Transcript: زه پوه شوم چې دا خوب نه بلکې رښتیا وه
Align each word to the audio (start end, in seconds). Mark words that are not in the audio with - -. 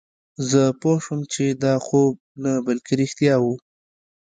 زه 0.49 0.61
پوه 0.81 0.97
شوم 1.05 1.21
چې 1.33 1.43
دا 1.63 1.73
خوب 1.85 2.13
نه 2.43 2.51
بلکې 2.67 2.93
رښتیا 3.01 3.35
وه 3.43 3.55